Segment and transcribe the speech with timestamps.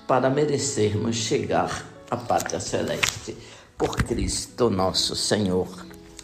[0.06, 3.36] para merecermos chegar à pátria celeste.
[3.76, 5.95] Por Cristo nosso Senhor.